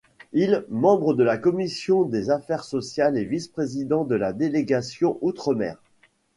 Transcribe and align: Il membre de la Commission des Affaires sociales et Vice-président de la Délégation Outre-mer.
Il 0.33 0.65
membre 0.69 1.13
de 1.13 1.23
la 1.23 1.37
Commission 1.37 2.01
des 2.01 2.31
Affaires 2.31 2.63
sociales 2.63 3.19
et 3.19 3.23
Vice-président 3.23 4.03
de 4.03 4.15
la 4.15 4.33
Délégation 4.33 5.19
Outre-mer. 5.21 5.77